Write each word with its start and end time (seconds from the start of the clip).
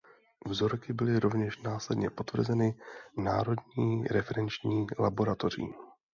Vzorky 0.45 0.93
byly 0.93 1.19
rovněž 1.19 1.61
následně 1.61 2.09
potvrzeny 2.09 2.75
Národni 3.17 4.07
referenční 4.09 4.85
laboratoří. 4.99 5.73